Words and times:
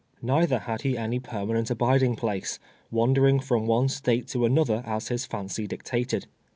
Nei 0.19 0.47
ther 0.47 0.57
had 0.57 0.81
he 0.81 0.97
any 0.97 1.19
permanent 1.19 1.69
abiding 1.69 2.15
place— 2.15 2.57
wander 2.91 3.27
ing 3.27 3.39
from 3.39 3.67
one 3.67 3.87
State 3.87 4.27
to 4.29 4.45
another, 4.47 4.81
as 4.83 5.09
his 5.09 5.27
fancy 5.27 5.67
dictated. 5.67 6.25